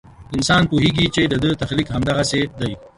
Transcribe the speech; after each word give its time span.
انسان 0.35 0.61
پوهېږي 0.71 1.05
چې 1.15 1.21
د 1.31 1.33
ده 1.43 1.49
تخلیق 1.61 1.87
همدغسې 1.95 2.41
دی. 2.59 2.71